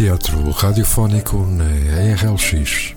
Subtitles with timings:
[0.00, 1.66] Teatro radiofónico na
[2.14, 2.94] RLX,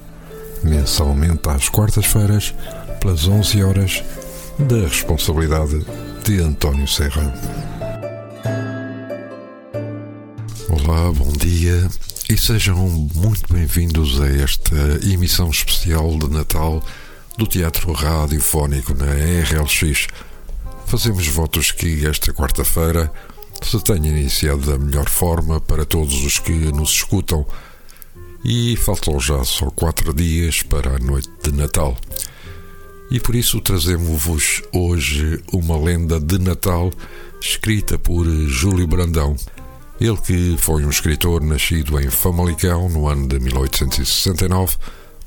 [0.63, 2.55] mensalmente às quartas-feiras,
[3.01, 4.03] pelas 11 horas,
[4.57, 5.85] da responsabilidade
[6.23, 7.33] de António Serra.
[10.69, 11.89] Olá, bom dia
[12.29, 12.77] e sejam
[13.13, 16.81] muito bem-vindos a esta emissão especial de Natal
[17.37, 20.07] do Teatro Radiofónico na RLX.
[20.85, 23.11] Fazemos votos que esta quarta-feira
[23.65, 27.45] se tenha iniciado da melhor forma para todos os que nos escutam
[28.43, 31.95] e faltam já só quatro dias para a noite de Natal.
[33.09, 36.91] E por isso trazemos-vos hoje uma lenda de Natal
[37.39, 39.35] escrita por Júlio Brandão.
[39.99, 44.77] Ele que foi um escritor nascido em Famalicão no ano de 1869,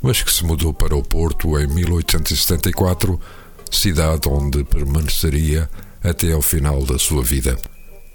[0.03, 3.21] mas que se mudou para o Porto em 1874,
[3.71, 5.71] cidade onde permaneceria
[6.03, 7.57] até ao final da sua vida.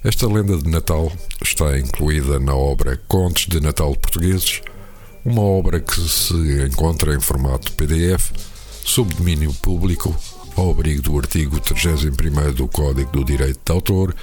[0.03, 1.11] Esta lenda de Natal
[1.43, 4.59] está incluída na obra Contos de Natal Portugueses,
[5.23, 6.33] uma obra que se
[6.65, 8.31] encontra em formato PDF,
[8.83, 10.15] sob domínio público,
[10.57, 14.15] ao abrigo do artigo 31 do Código do Direito de Autor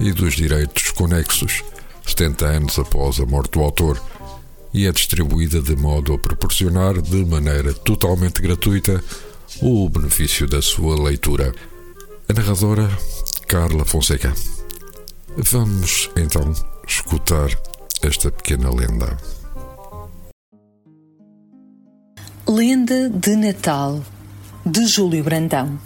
[0.00, 1.62] e dos direitos conexos,
[2.06, 4.02] 70 anos após a morte do autor,
[4.72, 9.04] e é distribuída de modo a proporcionar, de maneira totalmente gratuita,
[9.60, 11.54] o benefício da sua leitura.
[12.26, 12.88] A narradora,
[13.46, 14.32] Carla Fonseca.
[15.36, 16.52] Vamos então
[16.86, 17.48] escutar
[18.02, 19.16] esta pequena lenda.
[22.48, 24.02] Lenda de Natal
[24.66, 25.78] de Júlio Brandão.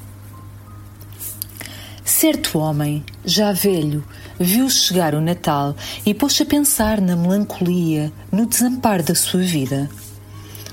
[2.02, 4.02] Certo homem, já velho,
[4.40, 9.90] viu chegar o Natal e pôs-se a pensar na melancolia, no desamparo da sua vida.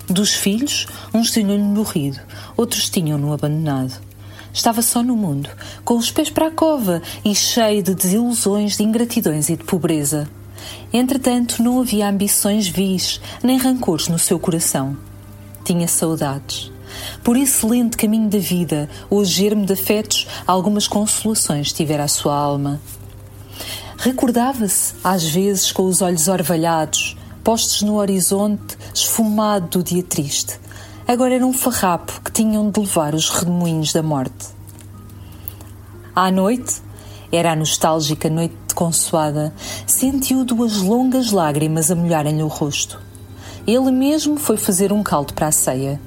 [0.08, 2.22] Dos filhos, uns tinham-lhe morrido,
[2.56, 4.11] outros tinham-no abandonado.
[4.54, 5.50] Estava só no mundo,
[5.84, 10.30] com os pés para a cova e cheio de desilusões, de ingratidões e de pobreza.
[10.92, 14.98] Entretanto, não havia ambições vis, nem rancores no seu coração.
[15.64, 16.72] Tinha saudades.
[17.24, 22.36] Por esse lento caminho da vida, o germe de afetos, algumas consolações tivera a sua
[22.36, 22.82] alma.
[23.98, 30.60] Recordava-se, às vezes, com os olhos orvalhados, postos no horizonte esfumado do dia triste,
[31.12, 34.48] agora era um farrapo que tinham de levar os redemoinhos da morte.
[36.16, 36.82] À noite,
[37.30, 39.54] era a nostálgica noite consoada,
[39.86, 42.98] sentiu duas longas lágrimas a molharem-lhe o rosto.
[43.68, 46.00] Ele mesmo foi fazer um caldo para a ceia.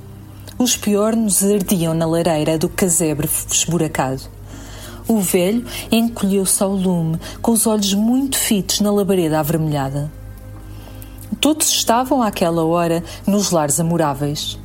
[0.59, 4.22] Os piornos ardiam na lareira do casebre esburacado.
[5.06, 10.10] O velho encolheu-se ao lume, com os olhos muito fitos na labareda avermelhada.
[11.43, 14.59] Todos estavam àquela hora nos lares amoráveis.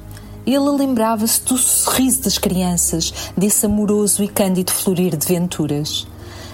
[0.50, 6.08] Ele lembrava-se do sorriso das crianças, desse amoroso e cândido florir de venturas.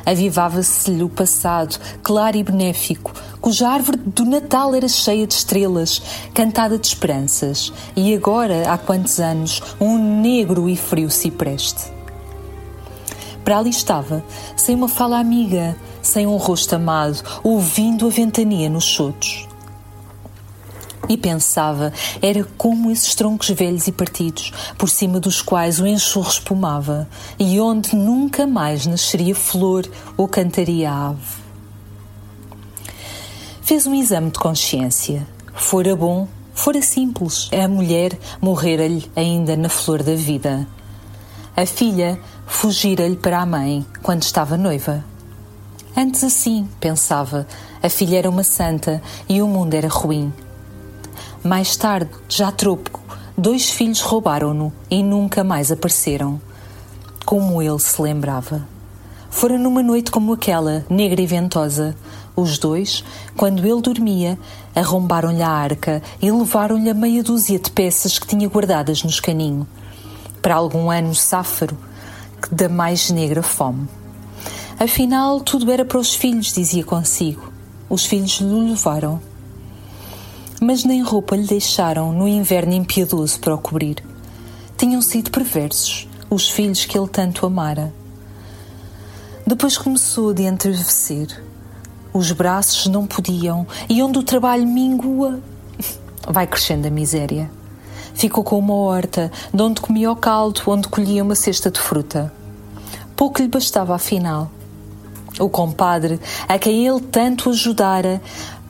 [0.05, 6.01] Avivava-se-lhe o passado, claro e benéfico, cuja árvore do Natal era cheia de estrelas,
[6.33, 11.89] cantada de esperanças, e agora, há quantos anos, um negro e frio cipreste.
[13.45, 14.21] Para ali estava,
[14.57, 19.47] sem uma fala amiga, sem um rosto amado, ouvindo a ventania nos chotos
[21.07, 26.29] e pensava era como esses troncos velhos e partidos, por cima dos quais o enxurro
[26.29, 27.07] espumava,
[27.39, 31.45] e onde nunca mais nasceria flor ou cantaria ave.
[33.61, 35.27] Fez um exame de consciência.
[35.53, 40.67] Fora bom, fora simples, a mulher morrera-lhe ainda na flor da vida.
[41.55, 45.03] A filha fugira-lhe para a mãe quando estava noiva.
[45.97, 47.47] Antes assim, pensava,
[47.81, 50.33] a filha era uma santa e o mundo era ruim
[51.45, 52.99] mais tarde, já tropo,
[53.37, 56.41] dois filhos roubaram-no e nunca mais apareceram.
[57.23, 58.67] Como ele se lembrava.
[59.29, 61.95] Fora numa noite como aquela, negra e ventosa.
[62.35, 63.03] Os dois,
[63.37, 64.39] quando ele dormia,
[64.75, 69.67] arrombaram-lhe a arca e levaram-lhe a meia dúzia de peças que tinha guardadas no escaninho,
[70.41, 71.77] para algum ano sáfaro,
[72.51, 73.87] da mais negra fome.
[74.79, 77.53] Afinal, tudo era para os filhos, dizia consigo.
[77.87, 79.21] Os filhos lhe levaram
[80.65, 84.03] mas nem roupa lhe deixaram no inverno impiedoso para o cobrir.
[84.75, 87.93] Tinham sido perversos os filhos que ele tanto amara.
[89.45, 91.27] Depois começou de entrevecer.
[92.11, 95.39] Os braços não podiam, e onde o trabalho mingua,
[96.27, 97.47] vai crescendo a miséria.
[98.15, 102.33] Ficou com uma horta, de onde comia o caldo, onde colhia uma cesta de fruta.
[103.15, 104.49] Pouco lhe bastava, afinal.
[105.37, 108.21] O compadre, a quem ele tanto ajudara,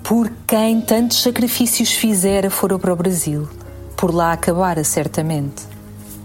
[0.08, 3.50] por quem tantos sacrifícios fizera fora para o Brasil.
[3.98, 5.64] Por lá acabara certamente.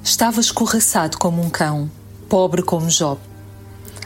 [0.05, 1.91] Estava escorraçado como um cão,
[2.29, 3.19] pobre como Job.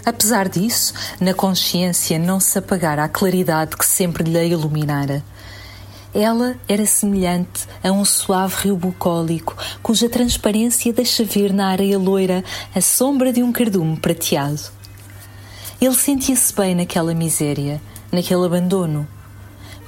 [0.07, 5.25] Apesar disso, na consciência não se apagara a claridade que sempre lhe iluminara.
[6.15, 12.45] Ela era semelhante a um suave rio bucólico, cuja transparência deixa ver na areia loira
[12.73, 14.71] a sombra de um cardume prateado.
[15.81, 17.83] Ele sentia-se bem naquela miséria,
[18.13, 19.09] naquele abandono,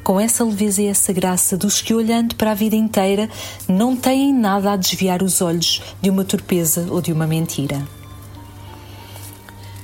[0.06, 3.28] com essa leveza e essa graça dos que, olhando para a vida inteira,
[3.66, 7.84] não têm nada a desviar os olhos de uma torpeza ou de uma mentira.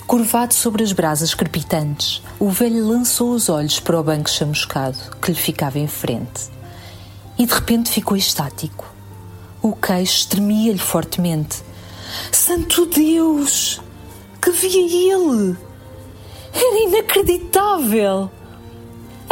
[0.07, 5.33] Curvado sobre as brasas crepitantes, o velho lançou os olhos para o banco chamuscado que
[5.33, 6.53] lhe ficava em frente.
[7.37, 8.87] E de repente ficou estático.
[9.61, 11.65] O queixo tremia-lhe fortemente.
[12.31, 13.81] Santo Deus!
[14.41, 15.57] Que via ele!
[16.55, 18.31] Era inacreditável!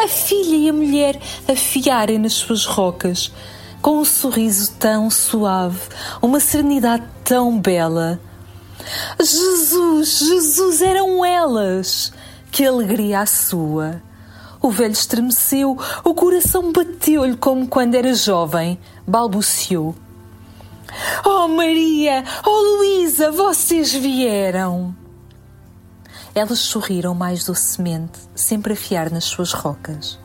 [0.02, 3.31] A filha e a mulher afiarem nas suas rocas,
[3.82, 5.81] com um sorriso tão suave,
[6.23, 8.20] uma serenidade tão bela
[9.19, 12.12] Jesus, Jesus, eram elas!
[12.50, 14.02] Que alegria a sua!
[14.62, 19.94] O velho estremeceu, o coração bateu-lhe como quando era jovem, balbuciou.
[21.25, 25.00] Oh Maria, oh Luísa, vocês vieram!
[26.35, 30.19] Elas sorriram mais docemente, sempre a fiar nas suas rocas.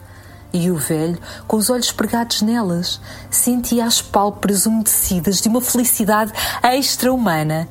[0.53, 6.31] E o velho, com os olhos pregados nelas, sentia as pálpebras umedecidas de uma felicidade
[6.63, 7.67] extra-humana.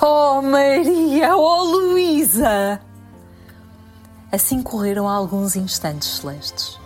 [0.00, 1.34] Oh, Maria!
[1.36, 2.80] Oh, Luísa!
[4.30, 6.78] Assim correram alguns instantes celestes.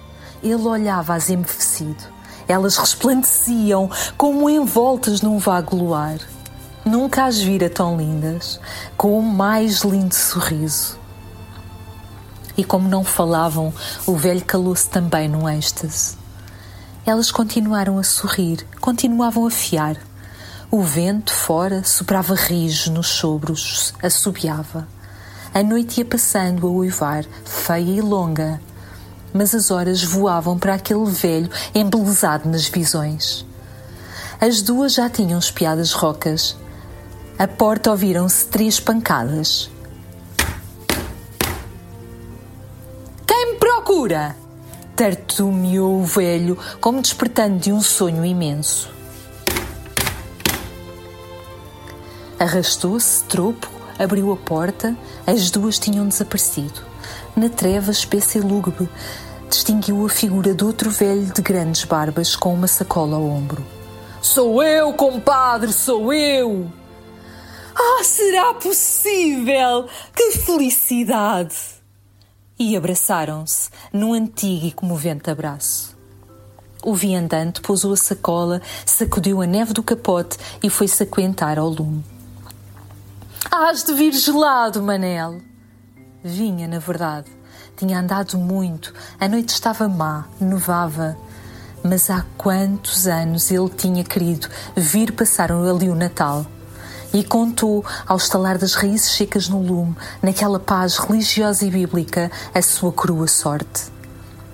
[0.42, 2.02] Ele olhava-as embevecido.
[2.48, 6.18] Elas resplandeciam como envoltas num vago luar.
[6.92, 8.60] Nunca as vira tão lindas,
[8.98, 10.98] com o mais lindo sorriso.
[12.54, 13.72] E como não falavam,
[14.06, 16.18] o velho calou-se também num êxtase.
[17.06, 19.96] Elas continuaram a sorrir, continuavam a fiar.
[20.70, 24.86] O vento fora soprava rijo nos sobros, assobiava.
[25.54, 28.60] A noite ia passando a uivar, feia e longa,
[29.32, 33.46] mas as horas voavam para aquele velho embelezado nas visões.
[34.38, 36.60] As duas já tinham espiado as rocas.
[37.38, 39.70] A porta ouviram-se três pancadas.
[43.92, 44.36] procura!
[44.96, 48.90] Tartumeou o velho, como despertando de um sonho imenso.
[52.38, 54.96] Arrastou-se, tropo, abriu a porta,
[55.26, 56.80] as duas tinham desaparecido.
[57.36, 58.88] Na treva espessa e lúgubre,
[59.48, 63.64] distinguiu a figura de outro velho de grandes barbas com uma sacola ao ombro.
[64.20, 66.81] Sou eu, compadre, sou eu!
[67.74, 69.88] Ah, será possível?
[70.14, 71.82] Que felicidade!
[72.62, 75.96] e abraçaram-se num antigo e comovente abraço.
[76.84, 82.04] O viandante pousou a sacola, sacudiu a neve do capote e foi-se aquentar ao lume.
[83.50, 85.40] Hás de vir gelado, Manel!
[86.22, 87.30] Vinha, na verdade.
[87.76, 91.16] Tinha andado muito, a noite estava má, nevava.
[91.82, 96.46] Mas há quantos anos ele tinha querido vir passar ali o Natal
[97.12, 102.62] e contou, ao estalar das raízes secas no lume, naquela paz religiosa e bíblica, a
[102.62, 103.92] sua crua sorte.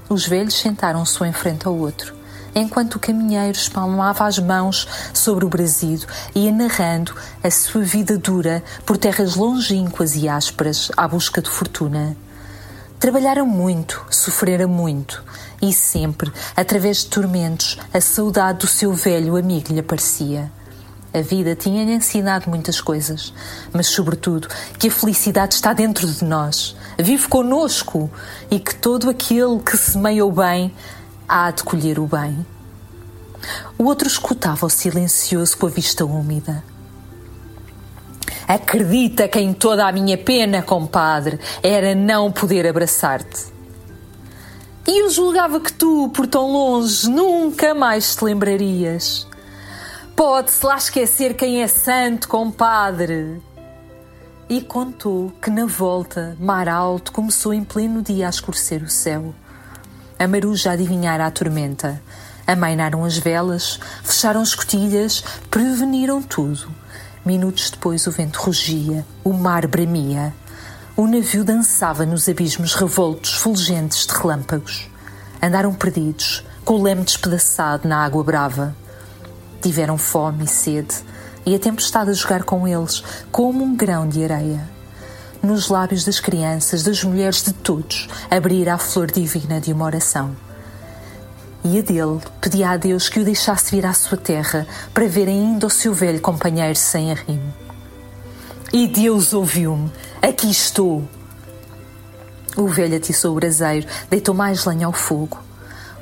[0.08, 2.14] Os velhos sentaram-se um em frente ao outro,
[2.54, 8.62] enquanto o caminheiro espalmava as mãos sobre o brasido, ia narrando a sua vida dura
[8.84, 12.16] por terras longínquas e ásperas à busca de fortuna.
[12.98, 15.22] Trabalharam muito, sofreram muito,
[15.62, 20.50] e sempre, através de tormentos, a saudade do seu velho amigo lhe aparecia.
[21.18, 23.34] A vida tinha-lhe ensinado muitas coisas,
[23.72, 24.46] mas, sobretudo,
[24.78, 28.08] que a felicidade está dentro de nós, vive conosco
[28.48, 30.72] e que todo aquele que semeia o bem
[31.28, 32.46] há de colher o bem.
[33.76, 36.62] O outro escutava-o silencioso com a vista úmida.
[38.46, 43.46] Acredita que em toda a minha pena, compadre, era não poder abraçar-te.
[44.86, 49.27] E eu julgava que tu, por tão longe, nunca mais te lembrarias.
[50.18, 53.40] Pode-se lá esquecer quem é santo, compadre.
[54.48, 59.32] E contou que na volta, mar alto, começou em pleno dia a escurecer o céu.
[60.18, 62.02] A maruja adivinhara a tormenta.
[62.44, 66.68] Amainaram as velas, fecharam escotilhas, preveniram tudo.
[67.24, 70.34] Minutos depois o vento rugia, o mar bramia.
[70.96, 74.90] O navio dançava nos abismos revoltos, fulgentes de relâmpagos.
[75.40, 78.74] Andaram perdidos, com o leme despedaçado na água brava.
[79.60, 80.94] Tiveram fome e sede,
[81.44, 84.68] e a tempestade a jogar com eles, como um grão de areia.
[85.42, 90.36] Nos lábios das crianças, das mulheres, de todos, abrirá a flor divina de uma oração.
[91.64, 95.28] E a dele pedia a Deus que o deixasse vir à sua terra para ver
[95.28, 97.52] ainda o seu velho companheiro sem arrimo.
[98.72, 99.90] E Deus ouviu-me.
[100.20, 101.08] Aqui estou.
[102.56, 105.47] O velho atiçou o braseiro, deitou mais lenha ao fogo.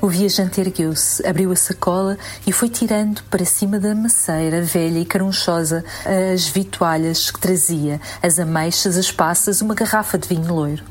[0.06, 5.04] O viajante ergueu-se, abriu a sacola e foi tirando para cima da maceira velha e
[5.04, 5.84] carunchosa
[6.32, 10.84] as vitualhas que trazia, as ameixas, as passas, uma garrafa de vinho loiro.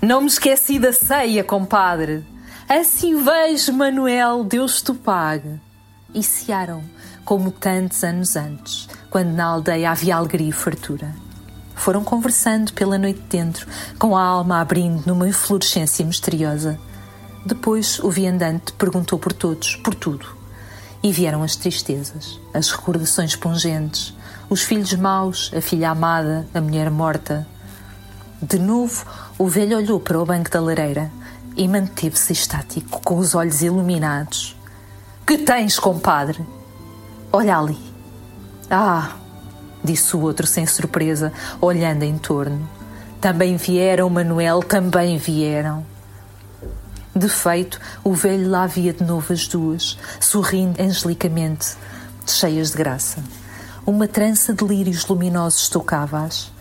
[0.00, 2.24] Não me esqueci da ceia, compadre.
[2.66, 5.60] Assim vejo, Manuel, Deus te pague.
[6.14, 6.82] E cearam,
[7.26, 11.14] como tantos anos antes, quando na aldeia havia alegria e fartura.
[11.74, 13.66] Foram conversando pela noite dentro,
[13.98, 16.80] com a alma abrindo numa inflorescência misteriosa.
[17.46, 20.26] Depois o viandante perguntou por todos, por tudo.
[21.00, 24.12] E vieram as tristezas, as recordações pungentes,
[24.50, 27.46] os filhos maus, a filha amada, a mulher morta.
[28.42, 29.06] De novo,
[29.38, 31.08] o velho olhou para o banco da lareira
[31.56, 34.56] e manteve-se estático, com os olhos iluminados.
[35.24, 36.44] Que tens, compadre?
[37.32, 37.78] Olha ali.
[38.68, 39.12] Ah,
[39.84, 42.68] disse o outro sem surpresa, olhando em torno.
[43.20, 45.86] Também vieram, Manuel, também vieram.
[47.16, 51.74] De feito, o velho lá via de novo as duas, sorrindo angelicamente,
[52.26, 53.24] cheias de graça.
[53.86, 56.52] Uma trança de lírios luminosos tocava-as.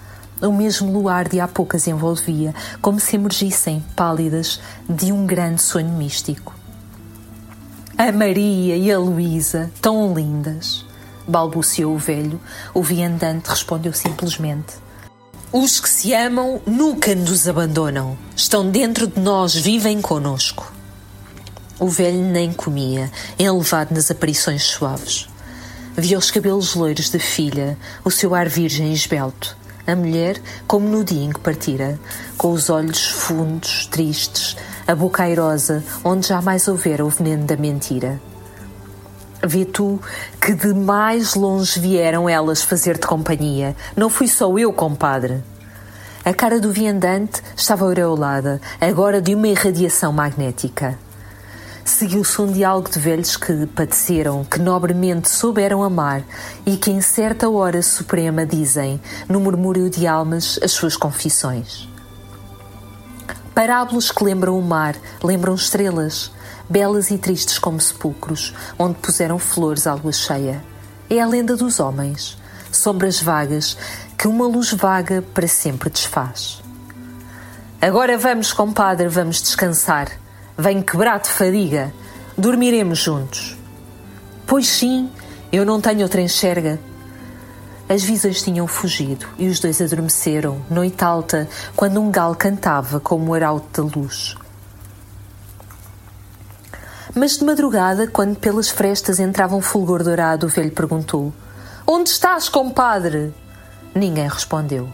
[0.42, 5.92] O mesmo luar de há poucas envolvia, como se emergissem, pálidas, de um grande sonho
[5.92, 6.56] místico.
[7.98, 10.86] A Maria e a Luísa, tão lindas!
[11.28, 12.40] balbuciou o velho.
[12.74, 14.76] O viandante respondeu simplesmente:
[15.58, 18.18] os que se amam nunca nos abandonam.
[18.36, 20.70] Estão dentro de nós, vivem conosco.
[21.80, 23.10] O velho nem comia,
[23.40, 25.30] enlevado nas aparições suaves.
[25.96, 29.56] Via os cabelos loiros da filha, o seu ar virgem e esbelto.
[29.88, 31.98] A mulher, como no dia em que partira,
[32.38, 38.20] com os olhos fundos, tristes, a boca airosa, onde jamais houvera o veneno da mentira.
[39.48, 40.00] Vê tu
[40.42, 43.76] que de mais longe vieram elas fazer-te companhia.
[43.96, 45.44] Não fui só eu, compadre.
[46.24, 50.98] A cara do viandante estava aureolada, agora de uma irradiação magnética.
[51.84, 56.24] Seguiu-se um diálogo de velhos que padeceram, que nobremente souberam amar
[56.66, 59.00] e que em certa hora suprema dizem,
[59.30, 61.88] no murmúrio de almas, as suas confissões.
[63.54, 66.32] Parábolas que lembram o mar, lembram estrelas,
[66.70, 70.64] belas e tristes como sepulcros, onde puseram flores à lua cheia.
[71.10, 72.38] É a lenda dos homens,
[72.72, 73.78] sombras vagas
[74.18, 76.62] que uma luz vaga para sempre desfaz.
[77.82, 80.10] Agora vamos, compadre, vamos descansar.
[80.58, 81.94] Venho quebrar de fadiga.
[82.38, 83.56] Dormiremos juntos.
[84.48, 85.10] Pois sim,
[85.52, 86.80] eu não tenho outra enxerga.
[87.88, 93.32] As visões tinham fugido e os dois adormeceram, noite alta, quando um galo cantava como
[93.32, 94.36] o arauto da luz.
[97.16, 101.34] Mas de madrugada, quando pelas frestas entrava um fulgor dourado, o velho perguntou:
[101.88, 103.34] Onde estás, compadre?
[103.96, 104.90] Ninguém respondeu.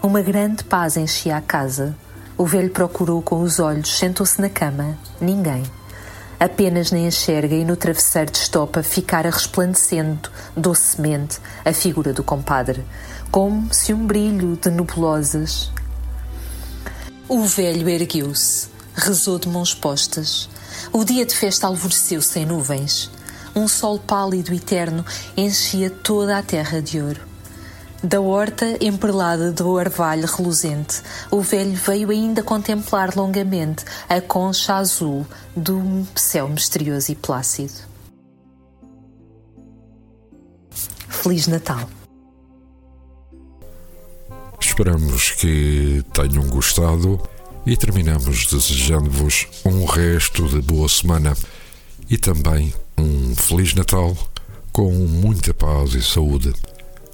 [0.00, 1.96] Uma grande paz enchia a casa.
[2.38, 4.96] O velho procurou com os olhos, sentou-se na cama.
[5.20, 5.64] Ninguém.
[6.38, 12.84] Apenas na enxerga e no travesseiro de estopa ficara resplandecendo docemente a figura do compadre,
[13.32, 15.72] como se um brilho de nebulosas.
[17.28, 20.48] O velho ergueu-se, rezou de mãos postas,
[20.92, 23.10] o dia de festa alvoreceu sem nuvens.
[23.54, 25.04] Um sol pálido e eterno
[25.36, 27.20] enchia toda a terra de ouro.
[28.02, 31.00] Da horta emperlada do orvalho reluzente,
[31.30, 35.26] o velho veio ainda contemplar longamente a concha azul
[35.56, 37.72] do céu misterioso e plácido.
[41.08, 41.88] Feliz Natal!
[44.60, 47.18] Esperamos que tenham gostado
[47.66, 51.34] e terminamos desejando-vos um resto de boa semana
[52.10, 54.16] e também um Feliz Natal
[54.72, 56.52] com muita paz e saúde.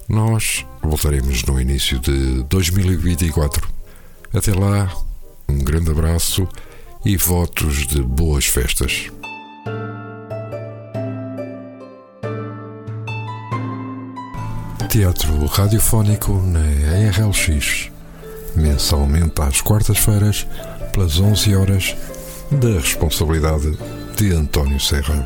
[0.09, 3.65] Nós voltaremos no início de 2024.
[4.33, 4.91] Até lá,
[5.47, 6.47] um grande abraço
[7.05, 9.09] e votos de boas festas.
[14.89, 17.91] Teatro radiofónico na RLX
[18.55, 20.47] mensalmente às quartas-feiras,
[20.93, 21.95] pelas 11 horas,
[22.51, 23.77] da responsabilidade
[24.17, 25.25] de António Serra.